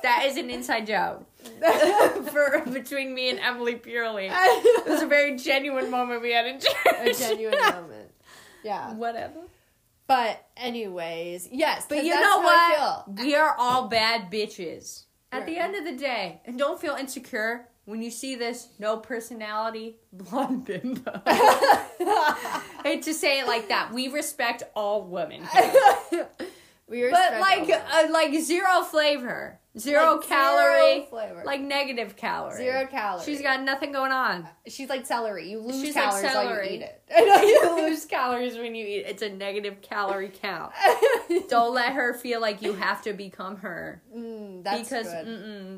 [0.02, 1.24] that is an inside joke
[2.30, 4.28] for between me and Emily purely.
[4.30, 6.74] It was a very genuine moment we had in church.
[6.87, 8.11] a genuine moment.
[8.62, 8.94] Yeah.
[8.94, 9.40] Whatever.
[10.07, 11.87] But anyways, yes.
[11.88, 13.14] But you know what?
[13.18, 15.04] We are all bad bitches.
[15.33, 18.96] At the end of the day, and don't feel insecure when you see this no
[18.98, 21.22] personality blonde bimbo.
[22.85, 23.92] Hate to say it like that.
[23.92, 25.42] We respect all women,
[26.88, 31.42] we but like uh, like zero flavor, zero Like, calorie, zero flavor.
[31.44, 32.57] like negative calorie.
[32.57, 33.25] zero calories.
[33.25, 34.47] She's got nothing going on.
[34.66, 35.49] She's like celery.
[35.51, 37.03] You lose She's like calories while you eat it.
[37.64, 38.99] you lose calories when you eat.
[38.99, 39.07] It.
[39.09, 40.73] It's a negative calorie count.
[41.49, 44.03] Don't let her feel like you have to become her.
[44.14, 45.07] Mm, that's because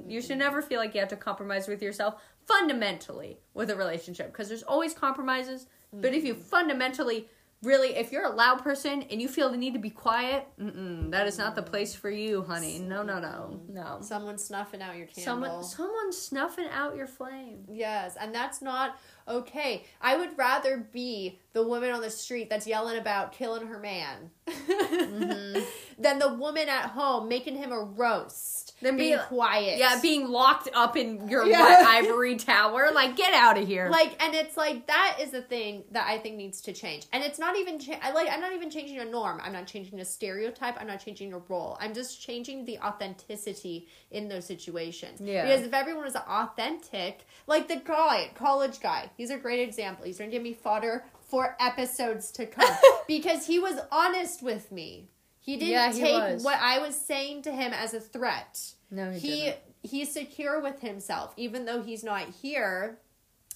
[0.08, 4.32] you should never feel like you have to compromise with yourself fundamentally with a relationship
[4.32, 6.42] because there's always compromises but if you Mm-hmm.
[6.42, 7.28] fundamentally
[7.62, 11.10] really if you're a loud person and you feel the need to be quiet mm-mm,
[11.10, 12.78] that is not the place for you honey.
[12.78, 13.60] No no no.
[13.68, 13.98] No.
[14.00, 15.24] Someone snuffing out your candle.
[15.24, 17.64] someone someone snuffing out your flame.
[17.70, 19.84] Yes, and that's not okay.
[20.00, 24.30] I would rather be the woman on the street that's yelling about killing her man
[24.46, 25.60] Mm-hmm.
[25.98, 28.74] than the woman at home making him a roast.
[28.82, 29.78] Then being be- quiet.
[29.78, 31.60] yeah being locked up in your Yeah.
[31.60, 35.40] what, ivory tower like get out of here like and it's like that is the
[35.42, 37.06] thing that I think needs to change.
[37.12, 39.40] And it's not even cha- I like I'm not even changing a norm.
[39.42, 40.80] I'm not changing a stereotype.
[40.80, 41.76] I'm not changing a role.
[41.80, 45.20] I'm just changing the authenticity in those situations.
[45.20, 45.44] Yeah.
[45.46, 50.04] Because if everyone was authentic, like the guy, college guy, he's a great example.
[50.04, 52.68] He's going to give me fodder for episodes to come
[53.08, 55.08] because he was honest with me.
[55.40, 56.44] He didn't Yeah, he take was.
[56.44, 59.56] what I was saying to him as a threat no he, he didn't.
[59.82, 62.98] he's secure with himself even though he's not here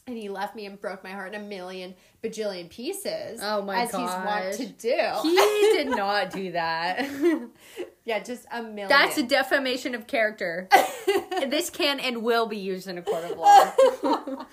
[0.06, 3.74] and he left me and broke my heart in a million bajillion pieces Oh my
[3.74, 3.82] god.
[3.84, 5.36] as he's wont to do he
[5.76, 7.08] did not do that
[8.04, 10.68] yeah just a million That's a defamation of character.
[11.48, 13.72] this can and will be used in a court of law.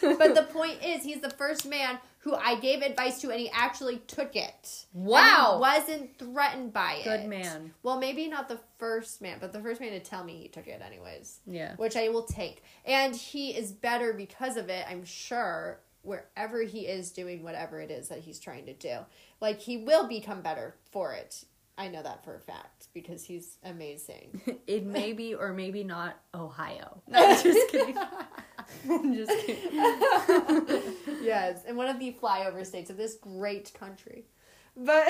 [0.00, 3.50] but the point is he's the first man who i gave advice to and he
[3.50, 5.58] actually took it Wow.
[5.60, 7.72] wasn't threatened by it Good man.
[7.82, 10.66] well maybe not the first man but the first man to tell me he took
[10.66, 11.74] it anyways Yeah.
[11.76, 12.62] which I will take.
[12.84, 17.90] And he is better because of it, I'm sure, wherever he is doing whatever it
[17.90, 18.98] is that he's trying to do.
[19.40, 21.44] Like, he will become better for it.
[21.80, 24.42] I know that for a fact because he's amazing.
[24.66, 27.02] It may be or maybe not Ohio.
[27.08, 27.96] No, just kidding.
[29.14, 30.94] Just kidding.
[31.22, 34.26] yes, in one of the flyover states of this great country.
[34.76, 35.08] But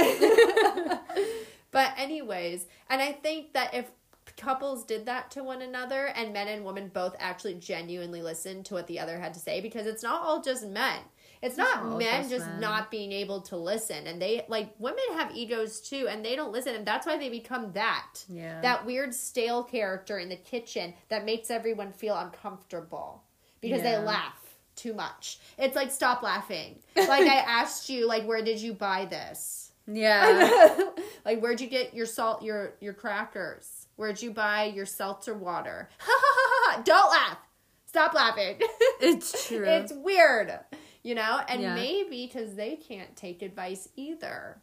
[1.72, 3.90] but anyways, and I think that if
[4.36, 8.74] couples did that to one another and men and women both actually genuinely listened to
[8.74, 11.00] what the other had to say because it's not all just men.
[11.42, 12.60] It's not all men just men.
[12.60, 16.52] not being able to listen and they like women have egos too and they don't
[16.52, 18.24] listen and that's why they become that.
[18.28, 18.60] Yeah.
[18.60, 23.22] That weird stale character in the kitchen that makes everyone feel uncomfortable
[23.62, 24.34] because they laugh
[24.76, 25.38] too much.
[25.58, 26.78] It's like stop laughing.
[26.94, 29.72] Like I asked you like where did you buy this?
[29.86, 30.78] yeah.
[31.24, 33.86] like where'd you get your salt your your crackers?
[33.96, 35.88] Where'd you buy your seltzer water?
[36.84, 37.38] Don't laugh.
[37.86, 38.56] Stop laughing.
[39.00, 39.64] It's true.
[39.64, 40.58] it's weird.
[41.02, 41.40] You know?
[41.48, 41.74] And Yeah.
[41.74, 44.60] maybe because they can't take advice either.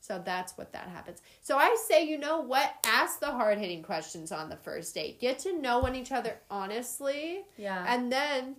[0.00, 1.20] So that's what that happens.
[1.42, 2.72] So I say, you know what?
[2.84, 5.20] Ask the hard hitting questions on the first date.
[5.20, 7.42] Get to know one each other honestly.
[7.56, 7.84] yeah.
[7.88, 8.56] And then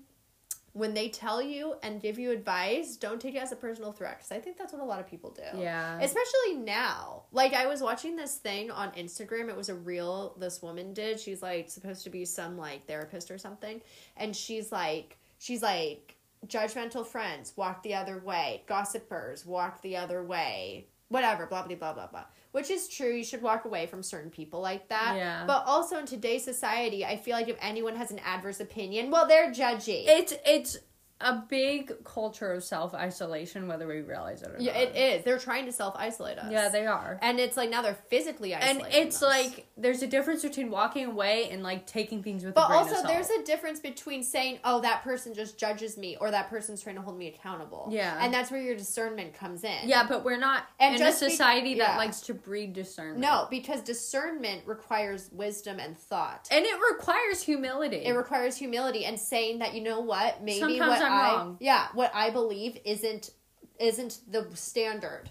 [0.73, 4.17] when they tell you and give you advice, don't take it as a personal threat
[4.17, 5.57] because I think that's what a lot of people do.
[5.59, 5.97] yeah.
[6.01, 7.23] Especially now.
[7.31, 9.47] Like I was watching this thing on Instagram.
[9.49, 11.19] It was a reel this woman did.
[11.19, 13.81] She's like supposed to be some like therapist or something.
[14.17, 18.63] And she's like she's like judgmental friends walk the other way.
[18.67, 20.88] Gossipers walk the other way.
[21.10, 22.26] Whatever, blah blah blah blah blah.
[22.52, 23.13] Which is true.
[23.13, 25.15] You should walk away from certain people like that.
[25.15, 25.43] Yeah.
[25.45, 29.28] But also in today's society, I feel like if anyone has an adverse opinion, well,
[29.28, 30.04] they're judgy.
[30.08, 30.78] it's it's
[31.19, 34.82] a big culture of self isolation, whether we realize it or yeah, not.
[34.82, 35.23] it is.
[35.23, 36.51] They're trying to self isolate us.
[36.51, 37.17] Yeah, they are.
[37.21, 38.86] and it's like now they're physically isolated.
[38.86, 39.21] And it's us.
[39.23, 43.01] like there's a difference between walking away and like taking things with a But also,
[43.08, 46.95] there's a difference between saying, "Oh, that person just judges me," or "That person's trying
[46.97, 48.17] to hold me accountable." Yeah.
[48.23, 49.88] and that's where your discernment comes in.
[49.89, 51.97] yeah, but we're not And in a be- society that yeah.
[51.97, 53.19] likes to breed discernment.
[53.19, 56.47] no, because discernment requires wisdom and thought.
[56.51, 57.97] and it requires humility.
[58.06, 61.57] It requires humility and saying that you know what, maybe Sometimes what I'm I wrong.
[61.59, 63.31] yeah, what I believe isn't
[63.79, 65.29] isn't the standard.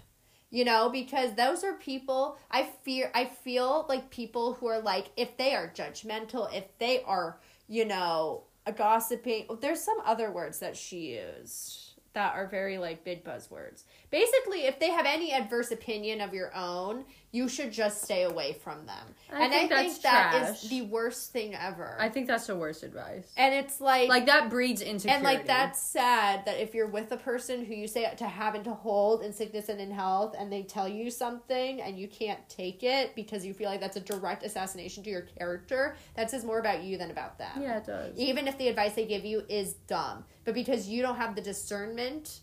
[0.51, 5.11] You know, because those are people I fear I feel like people who are like
[5.17, 10.59] if they are judgmental, if they are, you know, a gossiping there's some other words
[10.61, 11.87] that she used
[12.17, 13.83] that are very like big buzzwords.
[14.11, 17.05] Basically, if they have any adverse opinion of your own,
[17.37, 19.05] you should just stay away from them.
[19.33, 20.65] I and think I think that trash.
[20.65, 21.97] is the worst thing ever.
[21.99, 23.31] I think that's the worst advice.
[23.37, 25.15] and it's like Like that breeds insecurity.
[25.17, 28.55] and like that's sad that if you're with a person who you say to have
[28.55, 32.09] and to hold in sickness and in health and they tell you something and you
[32.09, 36.31] can't take it because you feel like that's a direct assassination to your character, that
[36.31, 37.61] says more about you than about them.
[37.61, 38.19] Yeah, it does.
[38.19, 40.25] Even if the advice they give you is dumb.
[40.45, 42.41] But because you don't have the discernment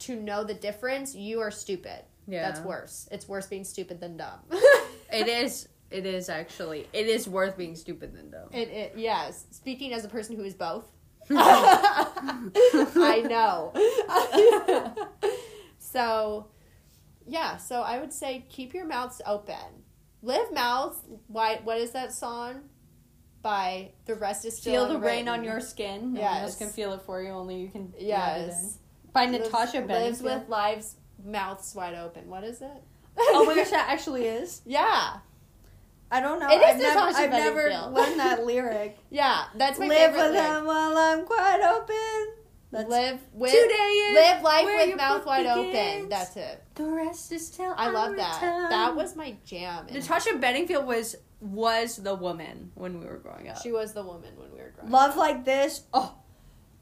[0.00, 2.02] to know the difference, you are stupid.
[2.26, 2.48] Yeah.
[2.48, 3.08] That's worse.
[3.12, 4.40] It's worse being stupid than dumb.
[5.12, 5.68] It is.
[5.88, 6.88] It is actually.
[6.92, 8.48] It is worth being stupid than dumb.
[8.52, 9.46] It, it yes.
[9.52, 10.84] Speaking as a person who is both,
[11.30, 13.72] I know.
[15.78, 16.48] so,
[17.24, 17.56] yeah.
[17.56, 19.84] So I would say keep your mouths open.
[20.22, 21.60] Live mouths Why?
[21.62, 22.62] What is that song?
[23.42, 26.14] By the rest is still Feel the rain on your skin.
[26.14, 26.58] No one else Yes.
[26.58, 27.30] can feel it for you.
[27.30, 27.92] Only you can.
[27.92, 28.08] let it in.
[28.08, 28.78] Yes.
[29.12, 32.28] By Lives- Natasha lives with lives mouths wide open.
[32.28, 32.82] What is it?
[33.18, 34.60] Oh my gosh, that actually is.
[34.66, 35.18] Yeah,
[36.10, 36.48] I don't know.
[36.50, 38.98] It is I've never, I've never learned that lyric.
[39.10, 39.44] yeah.
[39.56, 40.22] That's my Live favorite.
[40.22, 40.46] with lyric.
[40.46, 42.34] them while I'm quite open.
[42.72, 46.08] That's Live with today is live life with mouth book wide open.
[46.08, 46.62] That's it.
[46.74, 47.74] the rest is tell.
[47.78, 48.34] I love that.
[48.40, 48.70] time.
[48.70, 49.86] That was my jam.
[49.86, 53.62] And Natasha Bedingfield was was the woman when we were growing up.
[53.62, 54.88] She was the woman when we were growing.
[54.88, 54.92] Up.
[54.92, 55.82] Love like this.
[55.94, 56.14] Oh,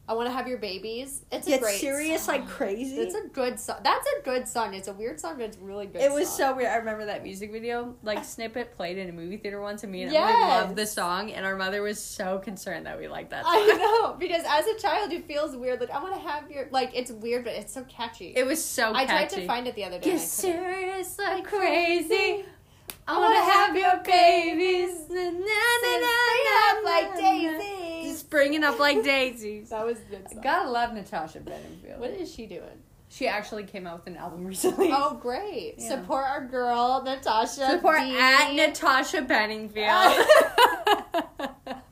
[0.06, 1.22] I want to have your babies.
[1.32, 2.34] It's a get great serious song.
[2.40, 2.98] like crazy.
[2.98, 3.78] It's a good song.
[3.82, 4.74] That's a good song.
[4.74, 6.02] It's a weird song, but it's really good.
[6.02, 6.36] it was song.
[6.36, 6.68] so weird.
[6.68, 10.02] I remember that music video, like snippet played in a movie theater once, and me
[10.02, 10.28] and Yes.
[10.28, 13.54] Emily loved the song, and our mother was so concerned that we liked that song.
[13.54, 15.80] I know because as a child, it feels weird.
[15.80, 16.90] Like I want to have your like.
[16.94, 18.34] It's weird, but it's so catchy.
[18.36, 19.36] It was so I catchy.
[19.36, 20.10] tried to find it the other day.
[20.10, 22.44] Get I serious like crazy.
[23.06, 25.08] I wanna wanna have have your babies.
[25.08, 27.58] Na, na, na, na, like na, na.
[27.58, 27.83] daisies.
[28.34, 29.70] Springing up like daisies.
[29.70, 30.28] That was a good.
[30.28, 30.40] Song.
[30.42, 32.00] Gotta love Natasha Bedingfield.
[32.00, 32.82] What is she doing?
[33.08, 34.90] She actually came out with an album recently.
[34.92, 35.76] Oh, great!
[35.78, 35.88] Yeah.
[35.90, 37.70] Support our girl Natasha.
[37.70, 38.16] Support D.
[38.18, 40.26] at Natasha Bedingfield.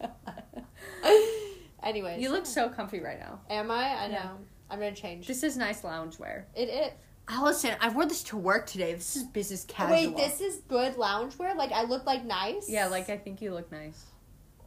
[1.85, 3.39] Anyways, you look so comfy right now.
[3.49, 3.95] Am I?
[3.95, 4.15] I know.
[4.15, 4.31] Yeah.
[4.69, 5.29] I'm gonna change.
[5.29, 6.45] This is nice loungewear.
[6.57, 6.91] it is.
[7.29, 8.95] Allison, I wore this to work today.
[8.95, 9.97] This is business casual.
[9.97, 11.55] Wait, this is good loungewear.
[11.55, 12.69] Like I look like nice.
[12.69, 14.07] Yeah, like I think you look nice.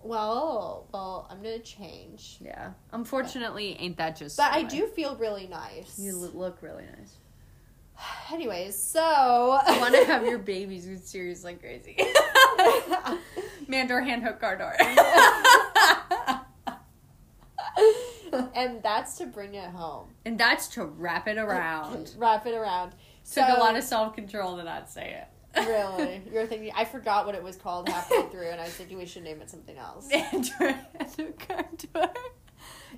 [0.06, 2.38] Well, well, I'm gonna change.
[2.40, 2.72] Yeah.
[2.92, 4.38] Unfortunately, ain't that just?
[4.38, 4.68] But I fine.
[4.68, 5.98] do feel really nice.
[5.98, 7.16] You look really nice.
[8.32, 11.98] Anyways, so I want to have your babies with serious like crazy.
[13.68, 14.76] Mandor hand hook car door.
[18.56, 20.10] and that's to bring it home.
[20.26, 22.14] and that's to wrap it around.
[22.18, 22.92] Wrap it around.
[22.92, 25.28] Took a So- lot of self control to not say it.
[25.58, 26.22] Really?
[26.32, 29.06] You're thinking I forgot what it was called halfway through and I was thinking we
[29.06, 30.10] should name it something else.
[30.12, 30.76] Android
[31.40, 32.10] contour.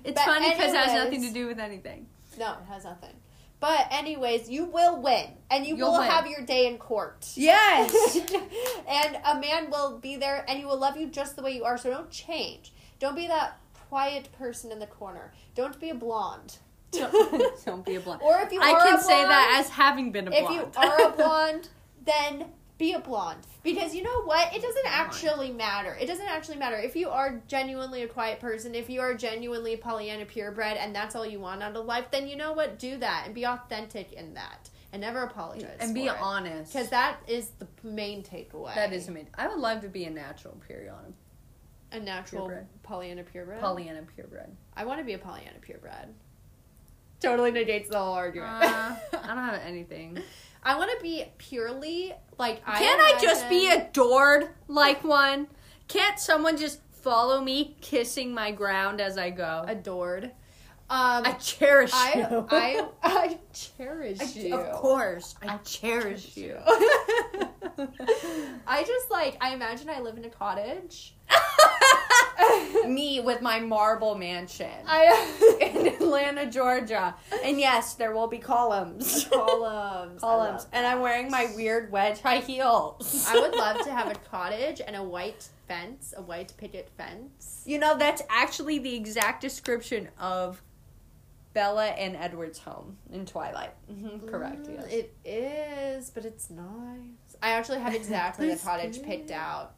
[0.04, 2.06] It's But funny because it has nothing to do with anything.
[2.38, 3.14] No, it has nothing.
[3.60, 5.26] But anyways, you will win.
[5.50, 6.08] And you You'll will win.
[6.10, 7.26] have your day in court.
[7.34, 8.16] Yes.
[8.88, 11.64] and a man will be there and he will love you just the way you
[11.64, 12.72] are, so don't change.
[13.00, 15.32] Don't be that quiet person in the corner.
[15.56, 16.58] Don't be a blonde.
[16.90, 18.22] Don't, don't be a blonde.
[18.22, 20.44] Or if you are I can a say that as having been a blonde.
[20.46, 20.74] if blonde.
[20.74, 21.68] you are a blonde,
[22.08, 22.46] then
[22.78, 23.40] be a blonde.
[23.64, 24.54] Because you know what?
[24.54, 25.96] It doesn't actually matter.
[26.00, 26.76] It doesn't actually matter.
[26.76, 30.94] If you are genuinely a quiet person, if you are genuinely a Pollyanna purebred, and
[30.94, 32.78] that's all you want out of life, then you know what?
[32.78, 34.70] Do that and be authentic in that.
[34.92, 35.76] And never apologize.
[35.80, 36.16] and be it.
[36.18, 36.72] honest.
[36.72, 38.74] Because that is the main takeaway.
[38.74, 39.28] that is amazing.
[39.36, 41.12] I would love to be a natural Pollyanna,
[41.92, 42.66] a natural Purebred.
[42.84, 43.60] Pollyanna purebred.
[43.60, 44.50] Pollyanna purebred.
[44.76, 46.14] I want to be a Pollyanna purebred.
[47.20, 48.62] Totally negates the whole argument.
[48.62, 50.18] Uh, I don't have anything.
[50.62, 52.62] I want to be purely like.
[52.66, 55.48] I Can't I just be adored like one?
[55.88, 59.64] Can't someone just follow me, kissing my ground as I go?
[59.66, 60.32] adored?
[60.90, 62.46] Um, I cherish I you.
[62.50, 64.54] I I cherish I- you.
[64.54, 66.56] Of course, I cherish you.
[68.66, 71.14] I just like I imagine I live in a cottage.
[72.86, 77.14] me with my marble mansion I in Atlanta, Georgia,
[77.44, 79.24] and yes, there will be columns.
[79.32, 80.20] columns.
[80.20, 83.26] Columns, and I'm wearing my weird wedge high heels.
[83.28, 87.62] I would love to have a cottage and a white fence, a white picket fence.
[87.66, 90.62] You know, that's actually the exact description of
[91.54, 93.72] Bella and Edward's home in Twilight.
[93.88, 94.66] hmm Correct.
[94.68, 94.86] Mm, Yes.
[94.92, 97.36] It is, but it's nice.
[97.42, 99.74] I actually have exactly the cottage picked out.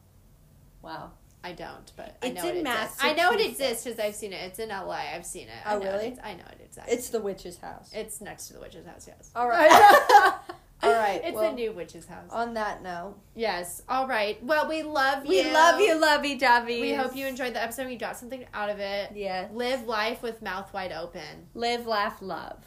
[0.81, 1.11] wow.
[1.43, 2.97] I don't, but I It's know in it exists.
[3.01, 4.41] I know it exists because I've seen it.
[4.45, 5.01] It's in LA.
[5.15, 5.53] I've seen it.
[5.65, 6.07] Oh, I Oh, know really?
[6.09, 6.19] It.
[6.23, 6.93] I know it exactly.
[6.93, 7.89] it's the witch's house.
[7.93, 9.07] It's next to the witch's house.
[9.07, 9.31] Yes.
[9.35, 9.69] All right.
[10.83, 11.21] All right.
[11.23, 12.29] It's well, the new witch's house.
[12.31, 13.81] On that note, yes.
[13.87, 14.43] All right.
[14.43, 15.29] Well, we love you.
[15.43, 16.81] We love you, lovey dovey.
[16.81, 17.89] We hope you enjoyed the episode.
[17.89, 19.11] You got something out of it.
[19.15, 19.47] Yeah.
[19.51, 21.47] Live life with mouth wide open.
[21.53, 22.63] Live, laugh, love.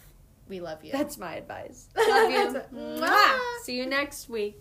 [0.48, 0.92] We love you.
[0.92, 1.88] That's my advice.
[1.96, 2.62] Love you.
[3.62, 4.60] See you next week.